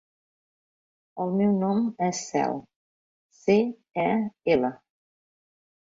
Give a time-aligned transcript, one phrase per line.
[1.25, 2.59] El meu nom és Cel:
[3.45, 3.61] ce,
[4.09, 4.11] e,
[4.57, 4.77] ela.